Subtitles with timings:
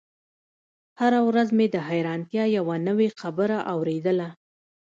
[0.99, 4.29] هره ورځ مې د حيرانتيا يوه نوې خبره اورېدله.